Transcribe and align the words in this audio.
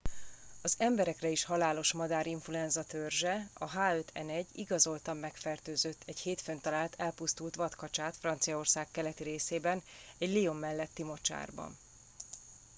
az 0.61 0.75
emberekre 0.77 1.29
is 1.29 1.43
halálos 1.43 1.91
madárinfluenza 1.93 2.83
törzse 2.83 3.49
a 3.53 3.65
h5n1 3.71 4.45
igazoltan 4.51 5.17
megfertőzött 5.17 6.01
egy 6.05 6.19
hétfőn 6.19 6.59
talált 6.59 6.95
elpusztult 6.97 7.55
vadkacsát 7.55 8.17
franciaország 8.17 8.87
keleti 8.91 9.23
részében 9.23 9.81
egy 10.17 10.33
lyon 10.41 10.55
melletti 10.55 11.03
mocsárban 11.03 11.77